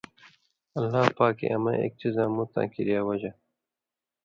[0.77, 3.35] اللہ پاکے امَیں ایک څیز مُتاں کِریا وجہۡ،